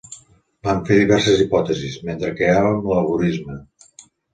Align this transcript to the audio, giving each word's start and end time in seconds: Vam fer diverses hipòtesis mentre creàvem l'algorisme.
Vam 0.67 0.81
fer 0.87 0.97
diverses 1.01 1.45
hipòtesis 1.45 2.01
mentre 2.11 2.35
creàvem 2.43 2.85
l'algorisme. 2.93 3.65